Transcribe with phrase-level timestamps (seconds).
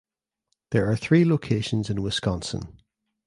[0.71, 2.79] There are three locations in Wisconsin.